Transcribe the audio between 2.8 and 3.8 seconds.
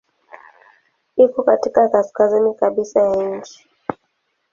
ya nchi.